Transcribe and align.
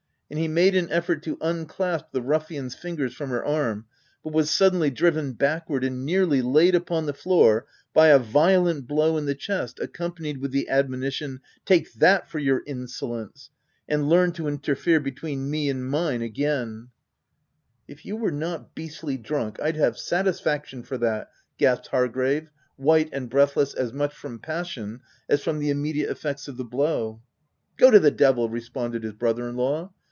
And 0.29 0.39
he 0.39 0.47
made 0.47 0.77
an 0.77 0.89
effort 0.91 1.23
to 1.23 1.37
un 1.41 1.65
clasp 1.65 2.13
the 2.13 2.21
ruffian's 2.21 2.73
fingers 2.73 3.13
from 3.13 3.31
her 3.31 3.43
arm, 3.43 3.85
but 4.23 4.31
was 4.31 4.49
suddenly 4.49 4.89
driven 4.89 5.33
backward 5.33 5.83
and 5.83 6.05
nearly 6.05 6.41
laid 6.41 6.73
upon 6.73 7.05
the 7.05 7.11
floor 7.13 7.65
by 7.93 8.07
a 8.07 8.17
violent 8.17 8.87
blow 8.87 9.17
in 9.17 9.25
the 9.25 9.35
chest 9.35 9.77
accompanied 9.81 10.37
with 10.37 10.51
the 10.51 10.69
admonition," 10.69 11.41
Take 11.65 11.91
that 11.95 12.29
for 12.29 12.39
your 12.39 12.63
insolence!— 12.65 13.49
and 13.89 14.07
learn 14.07 14.31
to 14.31 14.47
interfere 14.47 15.01
between 15.01 15.49
me 15.51 15.67
and 15.69 15.85
mine 15.85 16.21
again." 16.21 16.87
OF 17.89 17.89
WILDFELL 17.89 17.89
HALL. 17.89 17.97
237" 17.97 17.97
If 17.97 18.05
you 18.05 18.15
were 18.15 18.31
not 18.31 18.73
beastly 18.73 19.17
drunk, 19.17 19.57
Pd 19.57 19.75
have 19.83 19.97
satisfaction 19.97 20.81
for 20.83 20.97
that!" 20.97 21.29
gasped 21.57 21.87
Hargrave, 21.87 22.49
white 22.77 23.09
and 23.11 23.29
breathless 23.29 23.73
as 23.73 23.91
much 23.91 24.15
from 24.15 24.39
passion 24.39 25.01
as 25.27 25.43
from 25.43 25.59
the 25.59 25.69
immediate 25.69 26.09
effects 26.09 26.47
of 26.47 26.55
the 26.55 26.63
blow." 26.63 27.21
Go 27.75 27.91
to 27.91 27.99
the 27.99 28.11
devil 28.11 28.47
V 28.47 28.51
3 28.53 28.53
responded 28.55 29.03
his 29.03 29.11
brother 29.11 29.49
in 29.49 29.57
law. 29.57 29.91